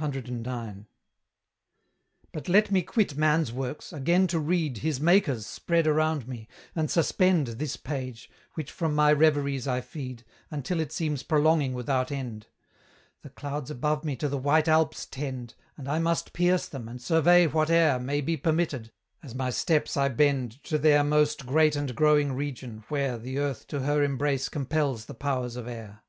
CIX. 0.00 0.32
But 2.32 2.48
let 2.48 2.72
me 2.72 2.82
quit 2.82 3.16
man's 3.16 3.52
works, 3.52 3.92
again 3.92 4.26
to 4.26 4.40
read 4.40 4.78
His 4.78 4.98
Maker's 5.00 5.46
spread 5.46 5.86
around 5.86 6.26
me, 6.26 6.48
and 6.74 6.90
suspend 6.90 7.46
This 7.46 7.76
page, 7.76 8.28
which 8.54 8.72
from 8.72 8.96
my 8.96 9.12
reveries 9.12 9.68
I 9.68 9.80
feed, 9.80 10.24
Until 10.50 10.80
it 10.80 10.90
seems 10.90 11.22
prolonging 11.22 11.72
without 11.74 12.10
end. 12.10 12.48
The 13.22 13.30
clouds 13.30 13.70
above 13.70 14.04
me 14.04 14.16
to 14.16 14.28
the 14.28 14.36
white 14.38 14.66
Alps 14.66 15.06
tend, 15.06 15.54
And 15.76 15.86
I 15.88 16.00
must 16.00 16.32
pierce 16.32 16.66
them, 16.66 16.88
and 16.88 17.00
survey 17.00 17.46
whate'er 17.46 18.00
May 18.00 18.20
be 18.22 18.36
permitted, 18.36 18.90
as 19.22 19.36
my 19.36 19.50
steps 19.50 19.96
I 19.96 20.08
bend 20.08 20.64
To 20.64 20.78
their 20.78 21.04
most 21.04 21.46
great 21.46 21.76
and 21.76 21.94
growing 21.94 22.32
region, 22.32 22.82
where 22.88 23.16
The 23.18 23.38
earth 23.38 23.68
to 23.68 23.82
her 23.82 24.02
embrace 24.02 24.48
compels 24.48 25.04
the 25.04 25.14
powers 25.14 25.54
of 25.54 25.68
air. 25.68 26.02